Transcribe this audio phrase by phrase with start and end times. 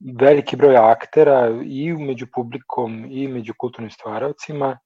[0.00, 4.78] veliki broj aktera i među publikom i među kulturnim stvaravcima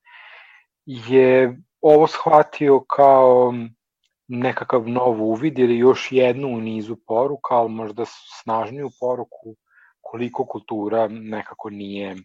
[0.87, 3.55] je ovo shvatio kao
[4.29, 8.05] nekakav nov uvid ili još jednu u nizu poruka, ali možda
[8.43, 9.57] snažniju poruku
[10.01, 12.17] koliko kultura nekako nije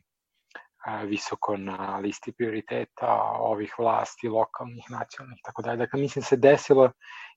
[1.06, 5.78] visoko na listi prioriteta ovih vlasti, lokalnih, nacionalnih, tako dalje.
[5.78, 6.92] Dakle, mislim se desila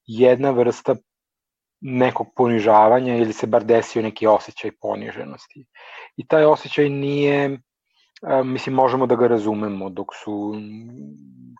[0.06, 0.96] jedna vrsta
[1.82, 5.64] nekog ponižavanja ili se bar desio neki osjećaj poniženosti.
[6.16, 7.60] I taj osjećaj nije,
[8.44, 10.54] mislim, možemo da ga razumemo dok su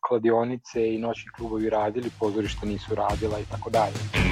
[0.09, 4.32] kladionice i noćni klubovi radili, pozorišta nisu radila i tako dalje.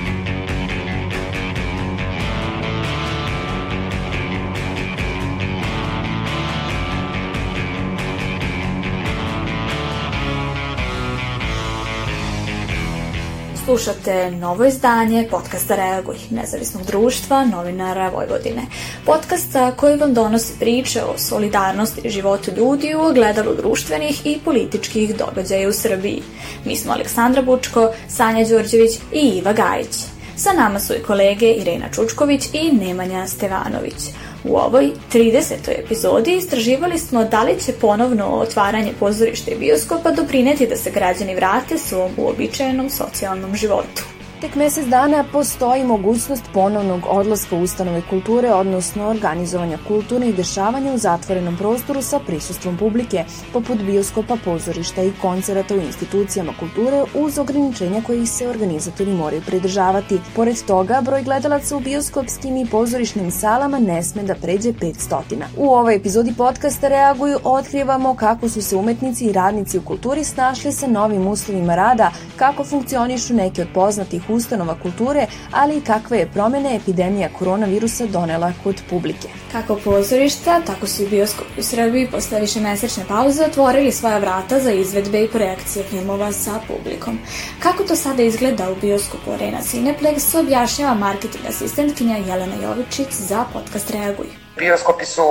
[13.71, 18.63] Slušate novo izdanje podcasta Reaguj, nezavisnog društva novinara Vojvodine.
[19.07, 25.17] Podcasta koji vam donosi priče o solidarnosti i životu ljudi u ogledalu društvenih i političkih
[25.17, 26.23] događaja u Srbiji.
[26.65, 29.97] Mi smo Aleksandra Bučko, Sanja Đorđević i Iva Gajić.
[30.37, 34.01] Sa nama su i kolege Irena Čučković i Nemanja Stevanović.
[34.45, 35.55] U ovoj 30.
[35.85, 41.35] epizodi istraživali smo da li će ponovno otvaranje pozorišta i bioskopa doprineti da se građani
[41.35, 44.20] vrate svom uobičajenom socijalnom životu.
[44.41, 51.57] Tek mesec dana postoji mogućnost ponovnog odlaska ustanove kulture, odnosno organizovanja kulturnih dešavanja u zatvorenom
[51.57, 58.27] prostoru sa prisustvom publike, poput bioskopa, pozorišta i koncerata u institucijama kulture uz ograničenja koji
[58.27, 60.21] se organizatori moraju pridržavati.
[60.37, 65.21] Pored toga, broj gledalaca u bioskopskim i pozorišnim salama ne sme da pređe 500.
[65.57, 70.73] U ovoj epizodi podcasta Reaguju otkrivamo kako su se umetnici i radnici u kulturi snašli
[70.73, 76.31] sa novim uslovima rada, kako funkcionišu neke od poznatih ustanova kulture, ali i kakve je
[76.35, 79.29] promene epidemija koronavirusa donela kod publike.
[79.53, 84.61] Kako pozorišta, tako su i bioskopi u Srbiji posle više mesečne pauze otvorili svoja vrata
[84.61, 87.19] za izvedbe i projekcije filmova sa publikom.
[87.63, 93.91] Kako to sada izgleda u bioskopu Arena Cineplex, objašnjava marketing asistentkinja Jelena Jovičić za podcast
[93.91, 94.27] Reaguj.
[94.59, 95.23] Bioskopi su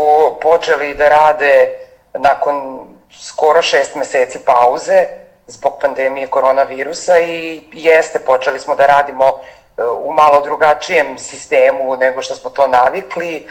[0.41, 1.69] počeli da rade
[2.13, 2.79] nakon
[3.11, 5.05] skoro šest meseci pauze,
[5.49, 12.21] zbog pandemije koronavirusa i jeste, počeli smo da radimo e, u malo drugačijem sistemu nego
[12.21, 13.35] što smo to navikli.
[13.35, 13.45] E,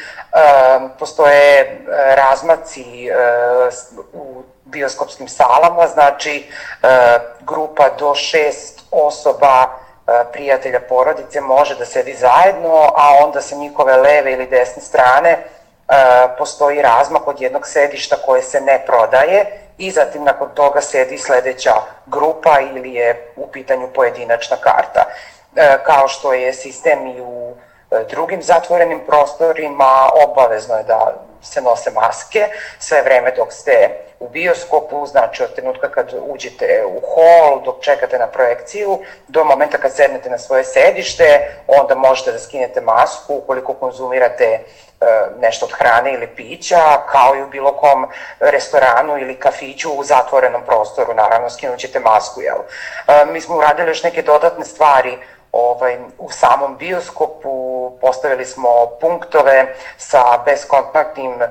[0.98, 1.76] postoje e,
[2.14, 3.10] razmaci
[4.12, 6.46] u bioskopskim salama, znači
[7.40, 9.66] grupa do šest osoba
[10.32, 15.38] prijatelja porodice može da sedi zajedno, a onda sa njihove leve ili desne strane
[16.38, 21.72] postoji razmak od jednog sedišta koje se ne prodaje i zatim nakon toga sedi sledeća
[22.06, 25.04] grupa ili je u pitanju pojedinačna karta.
[25.56, 27.54] E, kao što je sistem i u
[27.90, 33.88] e, drugim zatvorenim prostorima, obavezno je da se nose maske sve vreme dok ste
[34.20, 39.78] u bioskopu, znači od trenutka kad uđete u hol, dok čekate na projekciju, do momenta
[39.78, 44.60] kad sednete na svoje sedište, onda možete da skinete masku ukoliko konzumirate e,
[45.40, 48.06] nešto od hrane ili pića, kao i u bilo kom
[48.40, 52.58] restoranu ili kafiću u zatvorenom prostoru, naravno skinućete masku, jel?
[52.58, 55.18] E, mi smo uradili još neke dodatne stvari
[55.52, 61.48] ovaj, u samom bioskopu postavili smo punktove sa beskontaktnim e,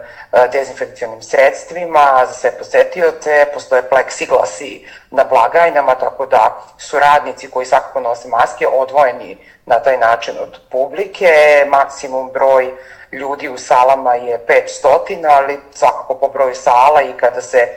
[0.52, 8.00] dezinfekcionim sredstvima za sve posetioce, postoje pleksiglasi na blagajnama, tako da su radnici koji svakako
[8.00, 12.74] nose maske odvojeni na taj način od publike, maksimum broj
[13.12, 14.46] ljudi u salama je
[14.84, 17.68] 500, ali svakako po broju sala i kada se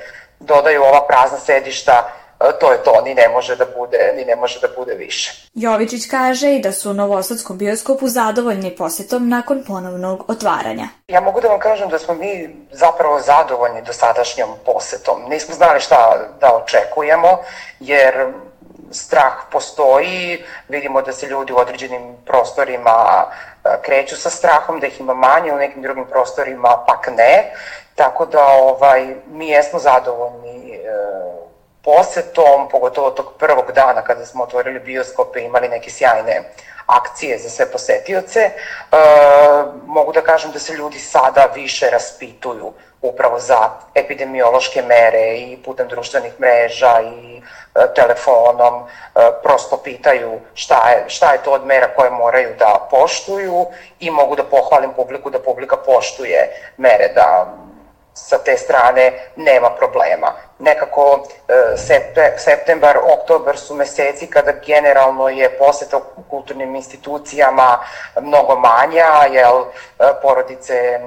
[0.40, 2.12] dodaju ova prazna sedišta
[2.60, 5.48] to je to, ni ne može da bude, ni ne može da bude više.
[5.54, 10.88] Jovičić kaže i da su u Novosadskom bioskopu zadovoljni posetom nakon ponovnog otvaranja.
[11.08, 15.22] Ja mogu da vam kažem da smo mi zapravo zadovoljni dosadašnjom posetom.
[15.28, 17.38] Nismo znali šta da očekujemo,
[17.80, 18.32] jer
[18.90, 23.24] strah postoji, vidimo da se ljudi u određenim prostorima
[23.82, 27.52] kreću sa strahom, da ih ima manje, u nekim drugim prostorima pak ne,
[27.94, 30.80] tako da ovaj, mi jesmo zadovoljni e,
[31.84, 36.42] posetom, pogotovo tog prvog dana kada smo otvorili bioskope imali neke sjajne
[36.86, 38.52] akcije za sve posetioce, e,
[39.86, 42.72] mogu da kažem da se ljudi sada više raspituju
[43.02, 47.40] upravo za epidemiološke mere i putem društvenih mreža i e,
[47.94, 53.66] telefonom, e, prosto pitaju šta je, šta je to od mera koje moraju da poštuju
[54.00, 57.54] i mogu da pohvalim publiku da publika poštuje mere, da
[58.14, 60.49] sa te strane nema problema.
[60.60, 61.76] Nekako e,
[62.36, 67.78] septembar, oktobar su meseci kada generalno je poseta u kulturnim institucijama
[68.20, 69.64] mnogo manja, jel e,
[70.22, 71.00] porodice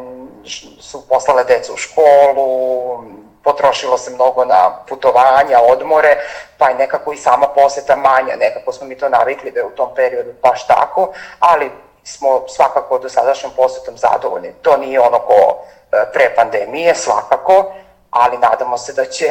[0.79, 3.03] su poslale decu u školu,
[3.44, 6.17] potrošilo se mnogo na putovanja, odmore,
[6.57, 9.75] pa je nekako i sama poseta manja, nekako smo mi to navikli da je u
[9.75, 11.71] tom periodu baš tako, ali
[12.03, 14.53] smo svakako do sadašnjom posetom zadovoljni.
[14.61, 15.57] To nije ono ko
[15.91, 17.73] e, pre pandemije, svakako,
[18.13, 19.25] ali nadamo se da će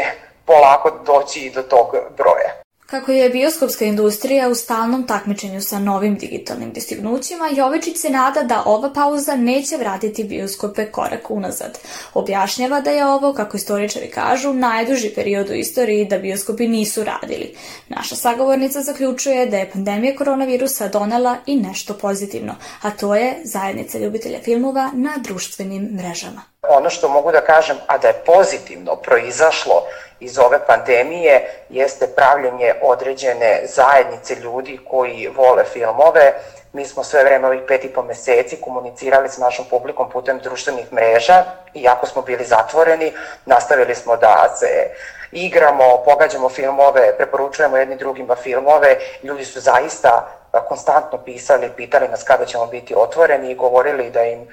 [0.46, 1.86] polako doći i do tog
[2.16, 2.62] broja.
[2.92, 8.62] Kako je bioskopska industrija u stalnom takmičenju sa novim digitalnim distignućima, Jovečić se nada da
[8.66, 11.78] ova pauza neće vratiti bioskope korak unazad.
[12.14, 17.56] Objašnjava da je ovo, kako istoričari kažu, najduži period u istoriji da bioskopi nisu radili.
[17.88, 23.98] Naša sagovornica zaključuje da je pandemija koronavirusa donela i nešto pozitivno, a to je zajednica
[23.98, 26.51] ljubitelja filmova na društvenim mrežama.
[26.68, 29.86] Ono što mogu da kažem, a da je pozitivno proizašlo
[30.20, 36.34] iz ove pandemije jeste pravljenje određene zajednice ljudi koji vole filmove.
[36.72, 40.92] Mi smo sve vreme ovih pet i po meseci komunicirali s našom publikom putem društvenih
[40.92, 41.44] mreža,
[41.74, 43.12] iako smo bili zatvoreni,
[43.46, 44.90] nastavili smo da se
[45.32, 52.44] igramo, pogađamo filmove, preporučujemo jedni drugima filmove, ljudi su zaista konstantno pisali, pitali nas kada
[52.44, 54.48] ćemo biti otvoreni i govorili da im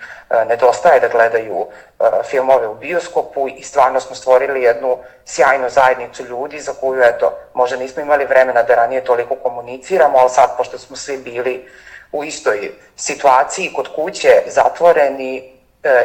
[0.47, 1.67] nedostaje da gledaju
[2.23, 7.77] filmove u bioskopu i stvarno smo stvorili jednu sjajnu zajednicu ljudi za koju, eto, možda
[7.77, 11.69] nismo imali vremena da ranije toliko komuniciramo, ali sad, pošto smo svi bili
[12.11, 15.58] u istoj situaciji kod kuće, zatvoreni, e,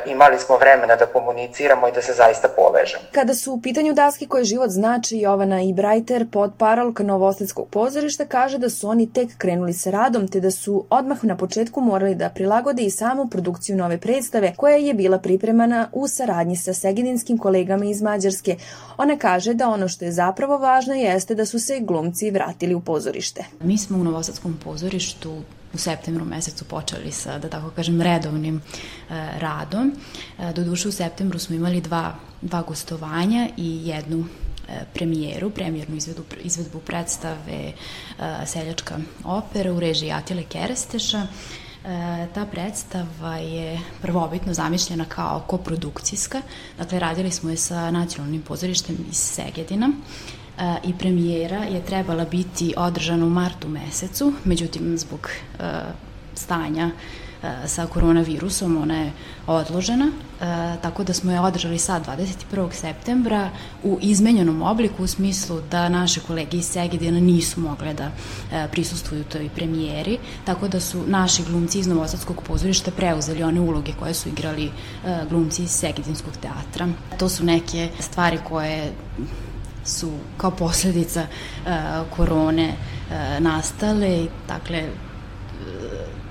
[0.06, 3.02] imali smo vremena da komuniciramo i da se zaista povežemo.
[3.12, 8.24] Kada su u pitanju daske koje život znači, Jovana i Brajter, pod parolka Novosadskog pozorišta,
[8.24, 12.14] kaže da su oni tek krenuli sa radom, te da su odmah na početku morali
[12.14, 17.38] da prilagode i samu produkciju nove predstave, koja je bila pripremana u saradnji sa segedinskim
[17.38, 18.56] kolegama iz Mađarske.
[18.96, 22.80] Ona kaže da ono što je zapravo važno jeste da su se glumci vratili u
[22.80, 23.44] pozorište.
[23.60, 25.42] Mi smo u Novosadskom pozorištu
[25.74, 28.60] u septembru mesecu počeli sa, da tako kažem, redovnim e,
[29.38, 29.92] radom.
[30.38, 34.24] E, doduše u septembru smo imali dva, dva gostovanja i jednu
[34.68, 37.72] e, premijeru, premijernu izvedu, izvedbu predstave e,
[38.46, 41.26] Seljačka opera u režiji Atile Keresteša.
[41.84, 46.42] E, ta predstava je prvobitno zamišljena kao koprodukcijska,
[46.78, 49.90] dakle radili smo je sa nacionalnim pozorištem iz Segedina
[50.84, 55.64] i premijera je trebala biti održana u martu mesecu, međutim zbog e,
[56.34, 56.90] stanja
[57.42, 59.12] e, sa koronavirusom ona je
[59.46, 60.12] odložena, e,
[60.82, 62.06] tako da smo je održali sad
[62.52, 62.72] 21.
[62.72, 63.50] septembra
[63.82, 68.10] u izmenjenom obliku u smislu da naše kolege iz Segedina nisu mogle da
[68.72, 74.14] prisustuju toj premijeri, tako da su naši glumci iz Novosadskog pozorišta preuzeli one uloge koje
[74.14, 74.70] su igrali
[75.28, 76.88] glumci iz Segedinskog teatra.
[77.18, 78.92] To su neke stvari koje
[79.84, 84.88] su kao posledica uh, korone uh, nastale, dakle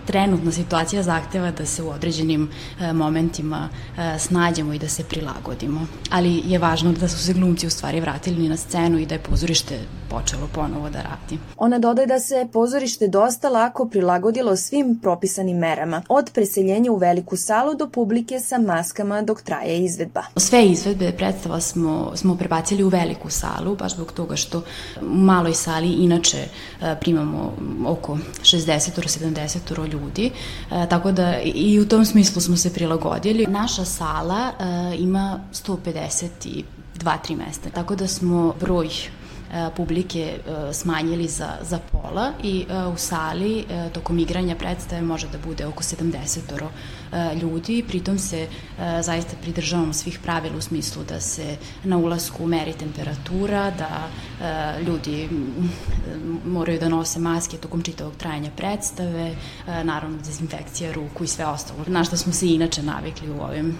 [0.05, 5.87] trenutna situacija zahteva da se u određenim e, momentima e, snađemo i da se prilagodimo.
[6.09, 9.23] Ali je važno da su se glumci u stvari vratili na scenu i da je
[9.23, 9.79] pozorište
[10.09, 11.39] počelo ponovo da radi.
[11.57, 17.37] Ona dodaje da se pozorište dosta lako prilagodilo svim propisanim merama, od preseljenja u veliku
[17.37, 20.23] salu do publike sa maskama dok traje izvedba.
[20.37, 24.63] Sve izvedbe predstava smo, smo prebacili u veliku salu, baš zbog toga što
[25.01, 27.53] u maloj sali inače e, primamo
[27.85, 29.59] oko 60-70
[29.93, 30.31] ljudi,
[30.71, 33.45] e, tako da i u tom smislu smo se prilagodili.
[33.47, 36.63] Naša sala e, ima 152
[37.03, 38.89] 3 mesta, tako da smo broj
[39.53, 45.27] E, publike e, smanjili za, za pola i e, u sali tokom igranja predstave može
[45.27, 46.39] da bude oko 70
[47.41, 48.47] ljudi, pritom se
[49.01, 54.09] zaista pridržavamo svih pravila u smislu da se na ulasku meri temperatura, da
[54.87, 55.29] ljudi
[56.45, 59.35] moraju da nose maske tokom čitavog trajanja predstave,
[59.83, 63.77] naravno dezinfekcija ruku i sve ostalo, na što smo se inače navikli u ovim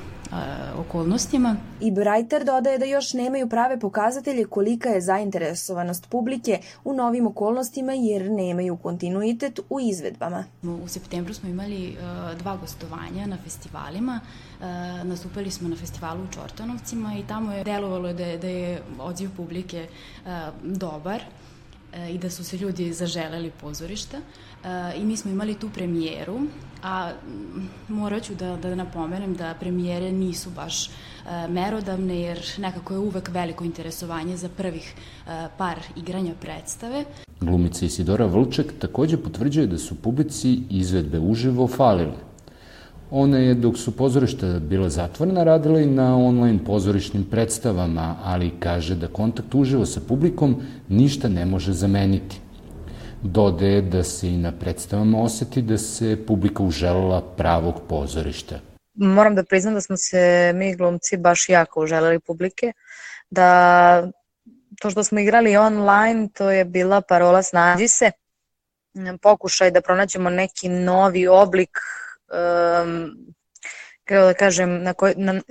[0.77, 1.55] okolnostima.
[1.81, 7.93] I Brighter dodaje da još nemaju prave pokazatelje kolika je zainteresovanost publike u novim okolnostima
[7.93, 10.43] jer nemaju kontinuitet u izvedbama.
[10.63, 11.97] U septembru smo imali
[12.39, 14.19] dva gostovanja na festivalima.
[15.03, 19.29] Nastupali smo na festivalu u Čortanovcima i tamo je delovalo da je, da je odziv
[19.37, 19.87] publike
[20.63, 21.21] dobar
[22.09, 24.17] i da su se ljudi zaželeli pozorišta
[24.97, 26.39] i mi smo imali tu premijeru,
[26.83, 27.11] a
[27.89, 30.89] morat ću da, da napomenem da premijere nisu baš
[31.49, 34.95] merodavne jer nekako je uvek veliko interesovanje za prvih
[35.57, 37.05] par igranja predstave.
[37.41, 42.15] Glumica Isidora Vlček takođe potvrđuje da su publici izvedbe uživo falile.
[43.11, 48.95] Ona je, dok su pozorišta bila zatvorena, radila i na online pozorišnim predstavama, ali kaže
[48.95, 50.55] da kontakt uživo sa publikom
[50.89, 52.39] ništa ne može zameniti.
[53.23, 58.59] Dodaje da se i na predstavama oseti da se publika uželela pravog pozorišta.
[58.93, 62.73] Moram da priznam da smo se mi glumci baš jako uželeli publike,
[63.29, 64.11] da
[64.81, 68.11] to što smo igrali online, to je bila parola snađi se,
[69.21, 71.79] pokušaj da pronađemo neki novi oblik
[72.33, 73.11] um,
[74.03, 75.41] kako da kažem, na, koj, na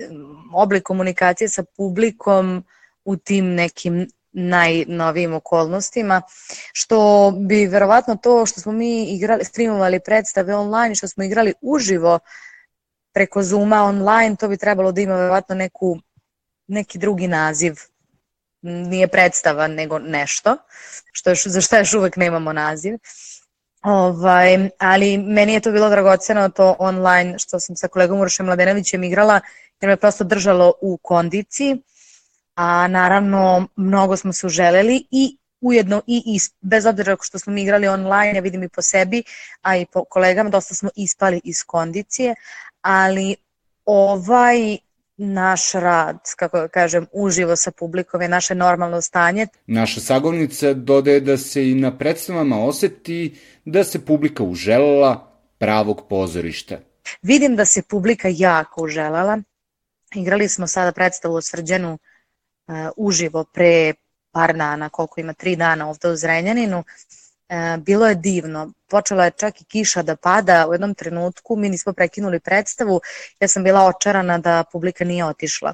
[0.53, 2.63] oblik komunikacije sa publikom
[3.05, 6.21] u tim nekim najnovijim okolnostima,
[6.73, 12.19] što bi verovatno to što smo mi igrali, streamovali predstave online, što smo igrali uživo
[13.13, 15.97] preko Zuma online, to bi trebalo da ima verovatno neku,
[16.67, 17.75] neki drugi naziv.
[18.61, 20.57] Nije predstava, nego nešto,
[21.11, 22.97] što je, za što još uvek nemamo naziv.
[23.83, 29.03] Ovaj, ali meni je to bilo dragoceno to online što sam sa kolegom Urošem Mladenovićem
[29.03, 29.39] igrala,
[29.81, 31.81] jer me prosto držalo u kondiciji,
[32.55, 37.61] a naravno mnogo smo se uželeli i ujedno i is, bez obzira što smo mi
[37.61, 39.23] igrali online, ja vidim i po sebi,
[39.61, 42.35] a i po kolegama, dosta smo ispali iz kondicije,
[42.81, 43.35] ali
[43.85, 44.77] ovaj
[45.17, 49.47] naš rad, kako da kažem, uživo sa publikom je naše normalno stanje.
[49.67, 56.79] Naša sagovnica dodaje da se i na predstavama oseti da se publika uželela pravog pozorišta.
[57.21, 59.41] Vidim da se publika jako uželala.
[60.15, 61.99] Igrali smo sada predstavu o Srđanu uh,
[62.97, 63.93] uživo pre
[64.31, 66.83] par dana, koliko ima, tri dana ovde u Zrenjaninu.
[67.49, 68.71] E, bilo je divno.
[68.89, 73.01] Počela je čak i kiša da pada u jednom trenutku, mi nismo prekinuli predstavu,
[73.39, 75.73] ja sam bila očarana da publika nije otišla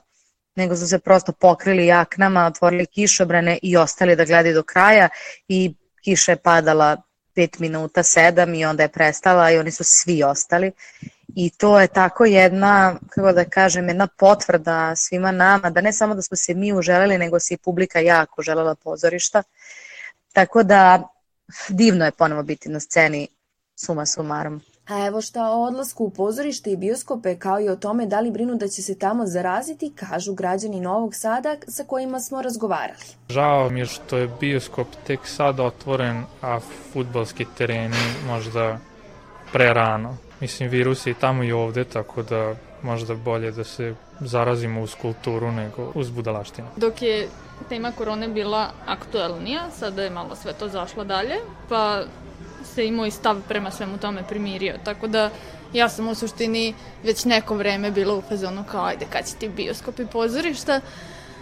[0.60, 5.10] nego su se prosto pokrili jaknama, otvorili kišobrane i ostali da gledaju do kraja
[5.48, 6.98] i kiša je padala
[7.36, 10.72] 5 minuta, 7 i onda je prestala i oni su svi ostali.
[11.36, 16.16] I to je tako jedna, kako da kažem, jedna potvrda svima nama, da ne samo
[16.16, 19.44] da smo se mi uželeli, nego se i publika jako želela pozorišta.
[20.34, 21.10] Tako da
[21.70, 23.28] divno je ponovo biti na sceni
[23.76, 24.62] suma sumarom.
[24.88, 28.32] A evo šta o odlasku u pozorište i bioskope kao i o tome da li
[28.32, 33.00] brinu da će se tamo zaraziti, kažu građani Novog Sada sa kojima smo razgovarali.
[33.30, 36.60] Žao mi je što je bioskop tek sad otvoren, a
[36.94, 38.78] futbalski tereni možda
[39.52, 40.18] pre rano.
[40.41, 44.96] Mislim, virus je i tamo i ovde, tako da možda bolje da se zarazimo uz
[45.01, 46.67] kulturu nego uz budalaštinu.
[46.75, 47.27] Dok je
[47.69, 51.36] tema korone bila aktuelnija, sada je malo sve to zašlo dalje,
[51.69, 52.03] pa
[52.63, 55.29] se i moj stav prema svemu tome primirio, tako da
[55.74, 59.50] ja sam u suštini već neko vreme bila u fazonu kao ajde kad će ti
[59.50, 60.81] bioskop i pozorišta,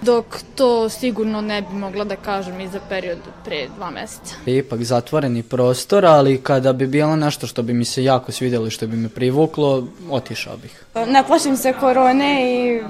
[0.02, 0.26] dok
[0.56, 4.36] to sigurno ne bi mogla da kažem i za period pre dva meseca.
[4.46, 8.70] Ipak zatvoreni prostor, ali kada bi bilo nešto što bi mi se jako svidjelo i
[8.70, 10.86] što bi me privuklo, otišao bih.
[11.08, 12.82] Ne plašim se korone i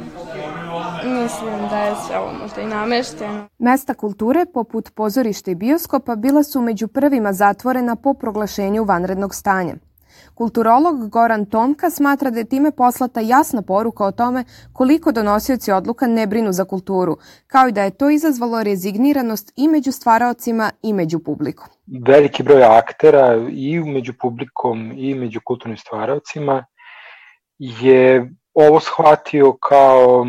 [1.04, 3.48] mislim da je sve ovo možda i namešteno.
[3.60, 9.76] Mesta kulture, poput pozorišta i bioskopa, bila su među prvima zatvorena po proglašenju vanrednog stanja.
[10.38, 16.08] Kulturolog Goran Tomka smatra da je time poslata jasna poruka o tome koliko donosioci odluka
[16.08, 17.18] ne brinu za kulturu,
[17.48, 21.68] kao i da je to izazvalo rezigniranost i među stvaraocima i među publikom.
[22.08, 26.66] Veliki broj aktera i među publikom i među kulturnim stvaraocima
[27.60, 30.26] je ovo shvatio kao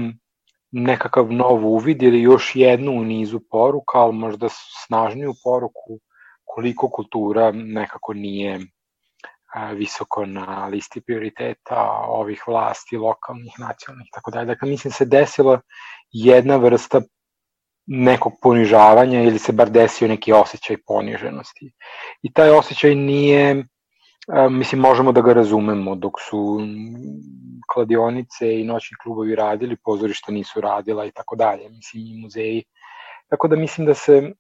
[0.71, 4.49] nekakav nov uvid ili još jednu u nizu poruka, ali možda
[4.87, 6.01] snažniju poruku
[6.45, 8.61] koliko kultura nekako nije
[9.75, 14.47] visoko na listi prioriteta ovih vlasti, lokalnih, nacionalnih, tako dalje.
[14.47, 15.61] Dakle, mislim se desila
[16.11, 17.01] jedna vrsta
[17.87, 21.73] nekog ponižavanja ili se bar desio neki osjećaj poniženosti.
[22.23, 23.65] I taj osjećaj nije,
[24.51, 26.61] mislim, možemo da ga razumemo, dok su
[27.73, 31.69] kladionice i noćni klubovi radili, pozorišta nisu radila i tako dalje.
[31.69, 32.65] Mislim, i muzeji
[33.31, 34.33] Tako da mislim da se,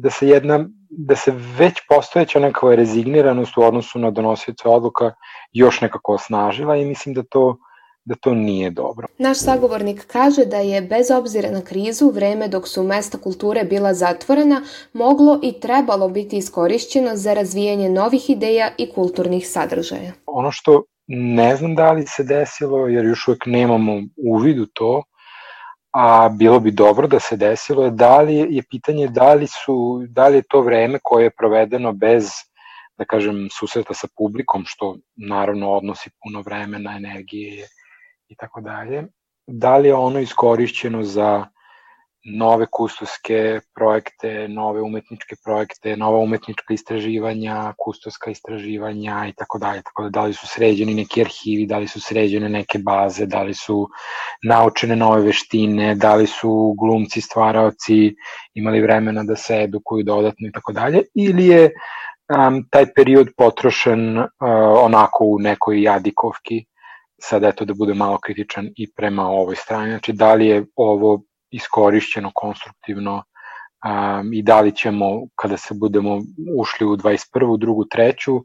[0.00, 5.12] da se jedna, da se već postojeća nekakva rezigniranost u odnosu na donosioce odluka
[5.52, 7.56] još nekako osnažila i mislim da to
[8.08, 9.06] da to nije dobro.
[9.18, 13.94] Naš sagovornik kaže da je bez obzira na krizu vreme dok su mesta kulture bila
[13.94, 14.62] zatvorena
[14.92, 20.12] moglo i trebalo biti iskorišćeno za razvijanje novih ideja i kulturnih sadržaja.
[20.26, 23.92] Ono što ne znam da li se desilo jer još uvek nemamo
[24.30, 25.02] uvid u to,
[25.90, 30.28] a bilo bi dobro da se desilo da li je pitanje da li su da
[30.28, 32.28] li je to vreme koje je provedeno bez
[32.98, 37.66] da kažem susreta sa publikom što naravno odnosi puno vremena, energije
[38.28, 39.04] i tako dalje.
[39.46, 41.46] Da li je ono iskorišćeno za
[42.36, 49.82] nove kustoske projekte, nove umetničke projekte, nova umetnička istraživanja, kustoska istraživanja i tako dalje.
[49.82, 53.42] Tako da, da li su sređeni neki arhivi, da li su sređene neke baze, da
[53.42, 53.88] li su
[54.42, 58.14] naučene nove veštine, da li su glumci, stvaraoci
[58.54, 61.70] imali vremena da se edukuju dodatno i tako dalje, ili je
[62.36, 64.26] um, taj period potrošen uh,
[64.82, 66.64] onako u nekoj jadikovki,
[67.20, 71.22] sad eto da bude malo kritičan i prema ovoj strani, znači da li je ovo
[71.50, 76.18] iskorišćeno konstruktivno um, i da li ćemo kada se budemo
[76.58, 77.58] ušli u 21.
[77.58, 78.44] drugu, treću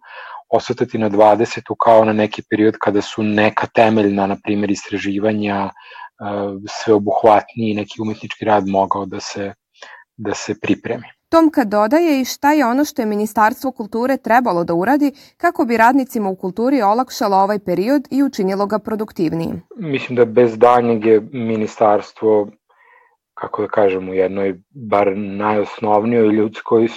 [0.50, 1.74] osvetati na 20.
[1.84, 8.46] kao na neki period kada su neka temeljna, na primjer, istraživanja uh, sveobuhvatniji neki umetnički
[8.46, 9.54] rad mogao da se,
[10.18, 11.08] da se pripremi.
[11.30, 15.78] Tomka dodaje i šta je ono što je Ministarstvo kulture trebalo da uradi kako bi
[15.78, 19.62] radnicima u kulturi olakšalo ovaj period i učinilo ga produktivnijim.
[19.78, 22.48] Mislim da bez danjeg je Ministarstvo
[23.34, 26.88] kako da kažem, u jednoj bar najosnovnijoj ljudskoj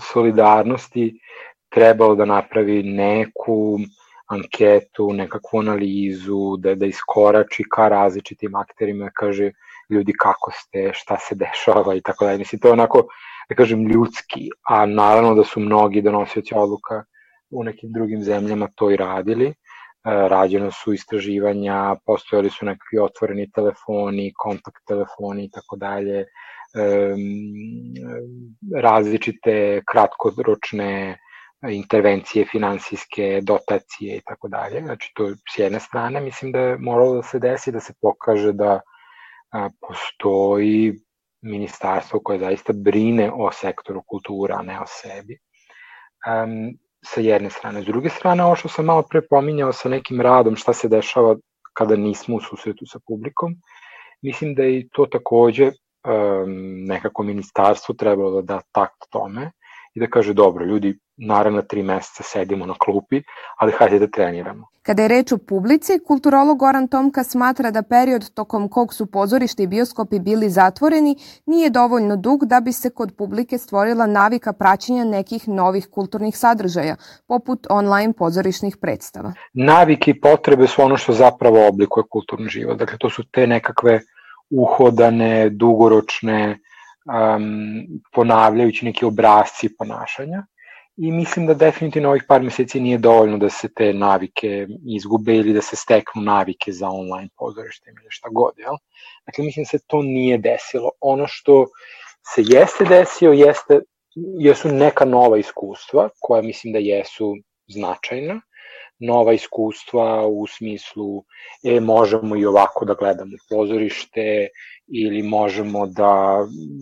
[0.00, 1.20] solidarnosti
[1.68, 3.78] trebalo da napravi neku
[4.26, 9.50] anketu, nekakvu analizu, da, da iskorači ka različitim akterima, kaže
[9.90, 12.38] ljudi kako ste, šta se dešava i tako dalje.
[12.38, 13.06] Mislim, to je onako,
[13.48, 17.04] da kažem, ljudski, a naravno da su mnogi donosioci odluka
[17.50, 19.54] u nekim drugim zemljama to i radili.
[20.04, 26.24] E, rađena su istraživanja, postojali su nekakvi otvoreni telefoni, kontakt telefoni i tako dalje,
[28.82, 31.18] različite kratkoročne
[31.70, 34.82] intervencije finansijske, dotacije i tako dalje.
[34.82, 38.52] Znači to s jedne strane mislim da je moralo da se desi da se pokaže
[38.52, 38.80] da
[39.88, 40.92] postoji
[41.42, 45.38] ministarstvo koje zaista brine o sektoru kultura, a ne o sebi
[47.04, 47.82] sa jedne strane.
[47.82, 51.36] S druge strane, ovo što sam malo pre pominjao sa nekim radom, šta se dešava
[51.72, 53.54] kada nismo u susretu sa publikom,
[54.22, 59.50] mislim da je i to takođe um, nekako ministarstvo trebalo da da takt tome
[59.94, 63.22] i da kaže dobro, ljudi, naravno tri meseca sedimo na klupi,
[63.56, 64.66] ali hajde da treniramo.
[64.82, 69.62] Kada je reč o publici, kulturolog Goran Tomka smatra da period tokom kog su pozorište
[69.62, 75.04] i bioskopi bili zatvoreni nije dovoljno dug da bi se kod publike stvorila navika praćenja
[75.04, 76.96] nekih novih kulturnih sadržaja,
[77.26, 79.32] poput online pozorišnih predstava.
[79.52, 82.78] Navike i potrebe su ono što zapravo oblikuje kulturni život.
[82.78, 84.00] Dakle, to su te nekakve
[84.50, 86.58] uhodane, dugoročne,
[87.04, 90.46] um, ponavljajući neki obrazci ponašanja
[90.96, 95.52] i mislim da definitivno ovih par meseci nije dovoljno da se te navike izgube ili
[95.52, 98.74] da se steknu navike za online pozorište ili šta god, jel?
[99.26, 100.90] Dakle, mislim da se to nije desilo.
[101.00, 101.66] Ono što
[102.34, 103.80] se jeste desio jeste,
[104.40, 107.34] jesu neka nova iskustva, koja mislim da jesu
[107.66, 108.40] značajna,
[109.00, 111.24] nova iskustva u smislu
[111.64, 114.48] e, možemo i ovako da gledamo pozorište
[114.86, 116.38] ili možemo da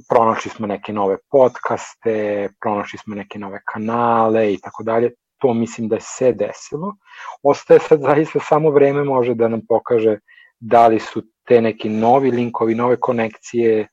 [0.08, 5.10] pronašli smo neke nove podcaste, pronašli smo neke nove kanale i tako dalje.
[5.38, 6.94] To mislim da se desilo.
[7.42, 10.18] Ostaje sad zaista samo vreme može da nam pokaže
[10.60, 13.88] da li su te neki novi linkovi, nove konekcije,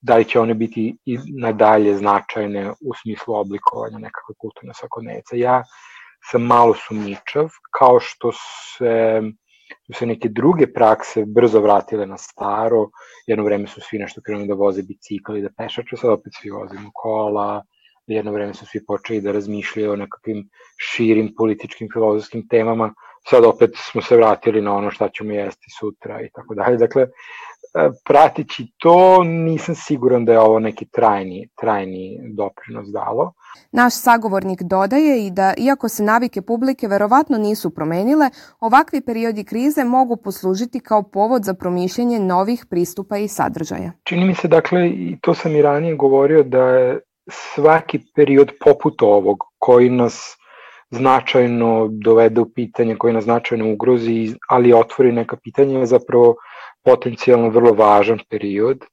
[0.00, 5.38] da li će one biti i nadalje značajne u smislu oblikovanja nekakve kulturne svakodnevice.
[5.38, 5.62] Ja
[6.30, 9.22] sam malo sumničav, kao što se
[9.86, 12.88] su se neke druge prakse brzo vratile na staro,
[13.26, 16.90] jedno vreme su svi nešto krenuli da voze bicikli, da pešače, sad opet svi vozimo
[16.94, 17.64] kola,
[18.06, 22.94] jedno vreme su svi počeli da razmišljaju o nekakvim širim političkim, filozofskim temama,
[23.30, 26.76] sad opet smo se vratili na ono šta ćemo jesti sutra i tako dalje.
[26.76, 27.06] Dakle,
[27.74, 33.32] E, pratići to, nisam siguran da je ovo neki trajni, trajni doprinos dalo.
[33.72, 39.84] Naš sagovornik dodaje i da, iako se navike publike verovatno nisu promenile, ovakvi periodi krize
[39.84, 43.92] mogu poslužiti kao povod za promišljanje novih pristupa i sadržaja.
[44.04, 49.02] Čini mi se, dakle, i to sam i ranije govorio, da je svaki period poput
[49.02, 50.36] ovog, koji nas
[50.90, 56.34] značajno dovede u pitanje, koji nas značajno ugrozi, ali otvori neka pitanja, zapravo
[56.84, 58.84] potencijalno vrlo važan period,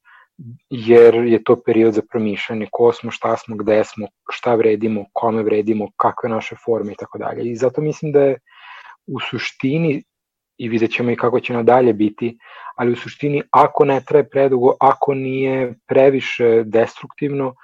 [0.69, 5.43] jer je to period za promišljanje ko smo, šta smo, gde smo, šta vredimo, kome
[5.43, 7.51] vredimo, kakve naše forme i tako dalje.
[7.51, 8.37] I zato mislim da je
[9.07, 10.03] u suštini,
[10.57, 12.37] i vidjet ćemo i kako će nadalje biti,
[12.75, 17.55] ali u suštini ako ne traje predugo, ako nije previše destruktivno,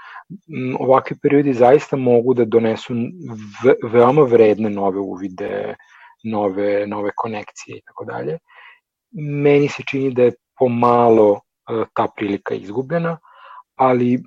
[0.79, 2.93] ovakvi periodi zaista mogu da donesu
[3.83, 5.75] veoma vredne nove uvide,
[6.23, 8.37] nove, nove konekcije i tako dalje
[9.17, 13.17] meni se čini da je pomalo e, ta prilika izgubljena,
[13.75, 14.23] ali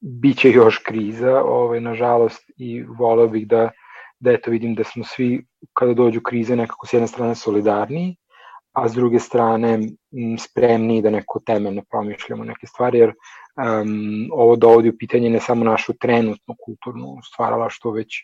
[0.00, 3.70] biće još kriza, ovaj, nažalost, i voleo bih da,
[4.20, 8.16] da eto vidim da smo svi, kada dođu krize, nekako s jedne strane solidarniji,
[8.72, 9.78] a s druge strane
[10.38, 15.64] spremni da neko temeljno promišljamo neke stvari, jer um, ovo dovodi u pitanje ne samo
[15.64, 18.14] našu trenutnu kulturnu stvaralaštvo, već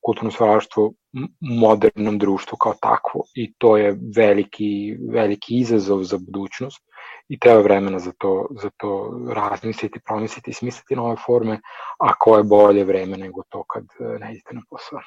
[0.00, 0.92] kulturno stvaralaštvo
[1.40, 6.84] modernom društvu kao takvo i to je veliki, veliki izazov za budućnost
[7.28, 11.60] i treba vremena za to, za to razmisliti, promisliti, smisliti nove forme,
[11.98, 13.84] a ko je bolje vreme nego to kad
[14.20, 15.00] ne idete na posao.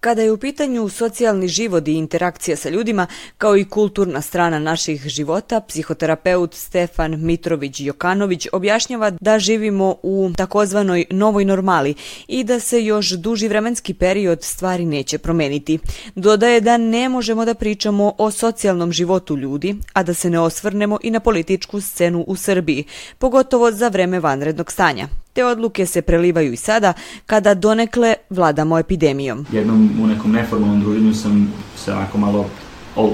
[0.00, 3.06] Kada je u pitanju socijalni život i interakcija sa ljudima,
[3.38, 11.44] kao i kulturna strana naših života, psihoterapeut Stefan Mitrović-Jokanović objašnjava da živimo u takozvanoj novoj
[11.44, 11.94] normali
[12.28, 15.78] i da se još duži vremenski period stvari neće promeniti.
[16.14, 20.98] Dodaje da ne možemo da pričamo o socijalnom životu ljudi, a da se ne osvrnemo
[21.02, 22.84] i na političku scenu u Srbiji,
[23.18, 25.08] pogotovo za vreme vanrednog stanja.
[25.36, 26.92] Te odluke se prelivaju i sada
[27.26, 29.46] kada donekle vladamo epidemijom.
[29.52, 32.46] Jednom u nekom neformalnom druženju sam se onako malo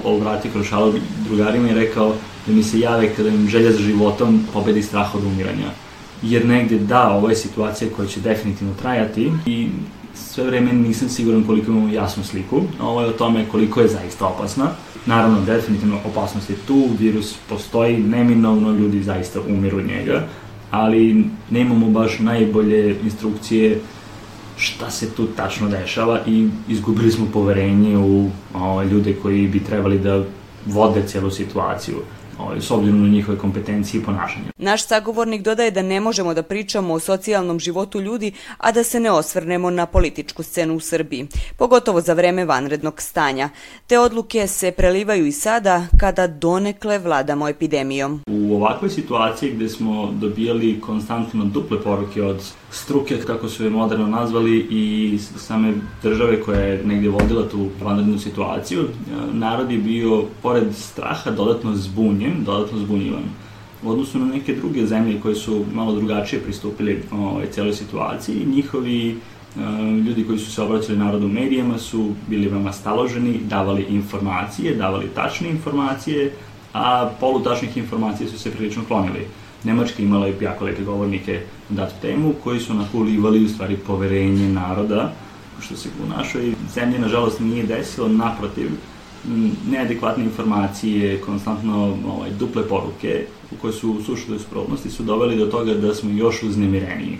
[0.05, 0.93] obratio kroz šalu
[1.29, 2.15] drugarima i rekao
[2.47, 5.71] da mi se jave kada im želja za životom pobedi strah od umiranja.
[6.23, 9.69] Jer negde da, ovo je situacija koja će definitivno trajati i
[10.15, 12.63] sve vreme nisam siguran koliko imamo jasnu sliku.
[12.81, 14.71] Ovo je o tome koliko je zaista opasna.
[15.07, 20.29] Naravno, definitivno opasnost je tu, virus postoji, neminovno, ljudi zaista umiru od njega,
[20.73, 23.81] ali nemamo baš najbolje instrukcije
[24.57, 29.99] šta se tu tačno dešava i izgubili smo poverenje u o, ljude koji bi trebali
[29.99, 30.25] da
[30.67, 31.97] vode celu situaciju
[32.42, 34.44] ovaj, s obzirom na njihove kompetencije i ponašanje.
[34.57, 39.00] Naš sagovornik dodaje da ne možemo da pričamo o socijalnom životu ljudi, a da se
[39.00, 41.26] ne osvrnemo na političku scenu u Srbiji,
[41.57, 43.48] pogotovo za vreme vanrednog stanja.
[43.87, 48.20] Te odluke se prelivaju i sada kada donekle vladamo epidemijom.
[48.26, 54.07] U ovakvoj situaciji gde smo dobijali konstantno duple poruke od struke, kako su je moderno
[54.07, 58.88] nazvali, i same države koja je negde vodila tu vanrednu situaciju,
[59.33, 63.23] narod je bio, pored straha, dodatno zbunjen, dodatno zbunjivan.
[63.83, 69.16] U odnosu na neke druge zemlje koje su malo drugačije pristupili ovaj, celoj situaciji, njihovi
[70.07, 75.51] ljudi koji su se obraćali narodu medijama su bili veoma staloženi, davali informacije, davali tačne
[75.51, 76.33] informacije,
[76.73, 79.27] a polutačnih informacija su se prilično klonili.
[79.64, 83.77] Nemačka imala je jako lepe govornike na datu temu koji su onako ulivali u stvari
[83.77, 85.12] poverenje naroda,
[85.61, 88.71] što se u našoj zemlji nažalost nije desilo, naprotiv,
[89.71, 93.27] neadekvatne informacije, konstantno ovaj, duple poruke
[93.61, 97.19] koje su u suštoj suprotnosti su doveli do toga da smo još uznemireniji.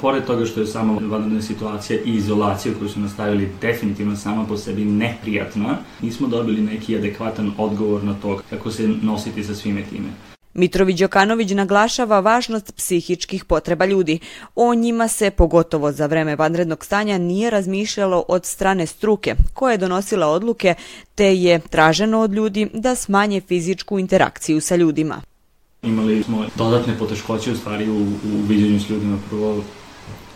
[0.00, 4.56] Pored toga što je sama vanredna situacija i izolacija koju su nastavili definitivno sama po
[4.56, 10.35] sebi neprijatna, nismo dobili neki adekvatan odgovor na to kako se nositi sa svime time.
[10.56, 14.18] Mitrović Đokanović naglašava važnost psihičkih potreba ljudi.
[14.54, 19.78] O njima se, pogotovo za vreme vanrednog stanja, nije razmišljalo od strane struke, koja je
[19.78, 20.74] donosila odluke,
[21.14, 25.20] te je traženo od ljudi da smanje fizičku interakciju sa ljudima.
[25.82, 29.18] Imali smo dodatne poteškoće u stvari u, u viđenju s ljudima.
[29.30, 29.62] Prvo,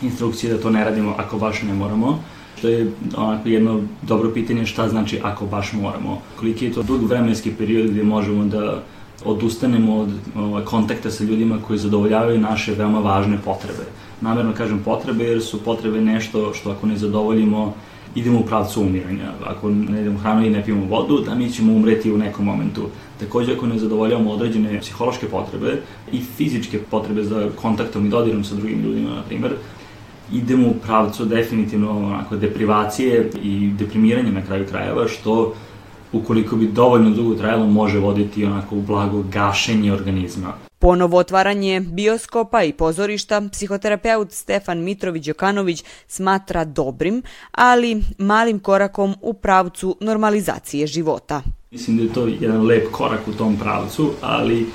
[0.02, 2.22] instrukcije da to ne radimo ako baš ne moramo
[2.60, 6.22] što je onako jedno dobro pitanje šta znači ako baš moramo.
[6.36, 8.82] Koliki je to dug vremenski period gde možemo da
[9.24, 13.84] odustanemo od ovaj, kontakta sa ljudima koji zadovoljavaju naše veoma važne potrebe.
[14.20, 17.74] Namerno kažem potrebe jer su potrebe nešto što ako ne zadovoljimo
[18.14, 19.32] idemo u pravcu umiranja.
[19.46, 22.88] Ako ne idemo hranu i ne pijemo vodu, da mi ćemo umreti u nekom momentu.
[23.20, 25.76] Takođe, ako ne zadovoljavamo određene psihološke potrebe
[26.12, 29.52] i fizičke potrebe za kontaktom i dodirom sa drugim ljudima, na primer,
[30.32, 35.54] idemo u pravcu definitivno onako, deprivacije i deprimiranja na kraju krajeva, što
[36.12, 40.52] ukoliko bi dovoljno dugo trajalo, može voditi onako u blago gašenje organizma.
[40.78, 49.96] Ponovo otvaranje bioskopa i pozorišta psihoterapeut Stefan Mitrović-Jokanović smatra dobrim, ali malim korakom u pravcu
[50.00, 51.42] normalizacije života.
[51.70, 54.66] Mislim da je to jedan lep korak u tom pravcu, ali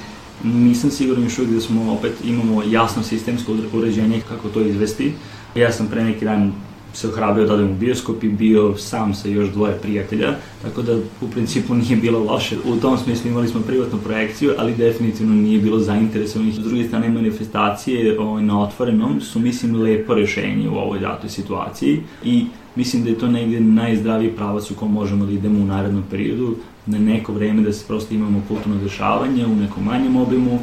[0.43, 5.13] nisam siguran još uvijek da smo opet imamo jasno sistemsko uređenje kako to izvesti.
[5.55, 6.53] Ja sam pre neki dan
[6.95, 10.95] se ohrabio da odem u bioskop i bio sam sa još dvoje prijatelja, tako da
[11.21, 12.57] u principu nije bilo loše.
[12.65, 16.55] U tom smislu imali smo privatnu projekciju, ali definitivno nije bilo zainteresovanih.
[16.55, 21.99] S druge strane, manifestacije ovaj, na otvorenom su, mislim, lepo rešenje u ovoj datoj situaciji
[22.23, 26.03] i mislim da je to negde najzdraviji pravac u kom možemo da idemo u narednom
[26.09, 26.55] periodu,
[26.85, 30.59] na neko vreme da se prosto imamo kulturno dešavanje u nekom manjem obimu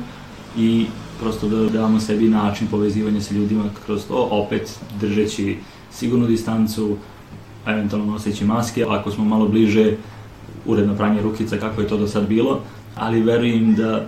[0.58, 0.86] i
[1.20, 5.56] prosto da damo sebi način povezivanja sa ljudima kroz to, opet držeći
[5.92, 6.96] sigurnu distancu,
[7.66, 9.96] eventualno noseći maske, ako smo malo bliže,
[10.66, 12.60] uredno pranje rukica kako je to do sad bilo,
[12.96, 14.06] ali verujem da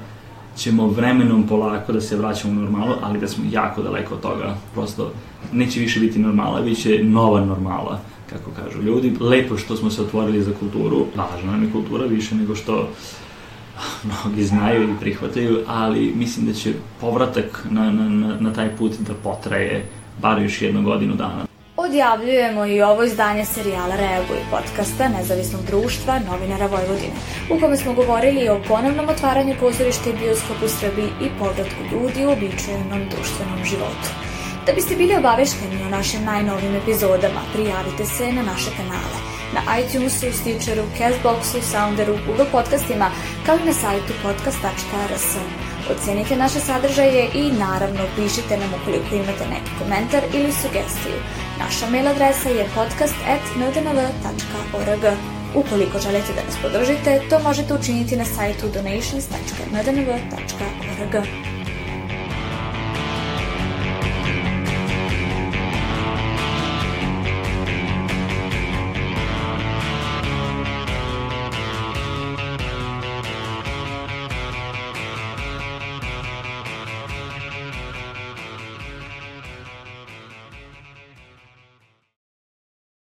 [0.57, 4.57] ćemo vremenom polako da se vraćamo u normalu, ali da smo jako daleko od toga.
[4.75, 5.13] Prosto
[5.53, 9.17] neće više biti normala, bit će nova normala, kako kažu ljudi.
[9.21, 12.89] Lepo što smo se otvorili za kulturu, važna nam je kultura više nego što
[14.05, 19.15] mnogi znaju i prihvataju, ali mislim da će povratak na, na, na taj put da
[19.15, 19.89] potraje
[20.23, 21.54] bar još jednu godinu dana.
[21.85, 27.17] Odjavljujemo i ovo izdanje serijala Reaguj podcasta Nezavisnog društva novinara Vojvodine,
[27.51, 32.31] u kome smo govorili o ponovnom otvaranju pozorišta i bioskopu Srbiji i povratku ljudi u
[32.31, 34.09] običajnom društvenom životu.
[34.67, 40.33] Da biste bili obavešteni o našim najnovim epizodama, prijavite se na naše kanale na iTunesu,
[40.33, 43.11] Stitcheru, Castboxu, Sounderu, Google podcastima,
[43.47, 45.29] kao i na sajtu podcast.rs.
[45.91, 51.19] Ocenite naše sadržaje i naravno pišite nam ukoliko imate neki komentar ili sugestiju.
[51.59, 55.05] Naša mail adresa je podcast.ndnv.org.
[55.55, 61.54] Ukoliko želite da nas podržite, to možete učiniti na sajtu donations.ndnv.org.